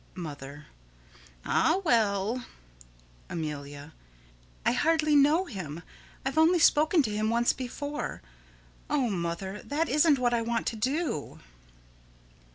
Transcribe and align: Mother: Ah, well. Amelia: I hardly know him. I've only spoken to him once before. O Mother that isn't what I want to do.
Mother: 0.15 0.65
Ah, 1.45 1.77
well. 1.85 2.43
Amelia: 3.29 3.93
I 4.65 4.71
hardly 4.71 5.15
know 5.15 5.45
him. 5.45 5.83
I've 6.25 6.39
only 6.39 6.57
spoken 6.57 7.03
to 7.03 7.15
him 7.15 7.29
once 7.29 7.53
before. 7.53 8.23
O 8.89 9.11
Mother 9.11 9.61
that 9.63 9.89
isn't 9.89 10.17
what 10.17 10.33
I 10.33 10.41
want 10.41 10.65
to 10.65 10.75
do. 10.75 11.39